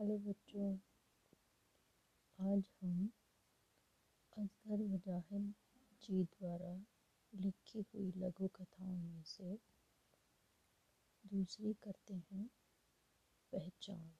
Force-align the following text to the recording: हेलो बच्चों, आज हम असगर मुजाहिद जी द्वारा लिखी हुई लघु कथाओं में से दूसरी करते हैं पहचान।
हेलो 0.00 0.16
बच्चों, 0.18 0.68
आज 2.38 2.68
हम 2.82 3.10
असगर 4.36 4.76
मुजाहिद 4.76 5.52
जी 6.02 6.22
द्वारा 6.24 6.72
लिखी 7.32 7.84
हुई 7.94 8.12
लघु 8.16 8.48
कथाओं 8.48 8.96
में 8.96 9.22
से 9.22 9.58
दूसरी 11.24 11.72
करते 11.74 12.14
हैं 12.14 12.48
पहचान। 13.52 14.19